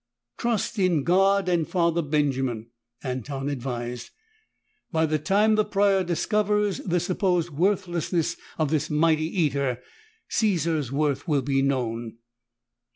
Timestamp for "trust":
0.35-0.79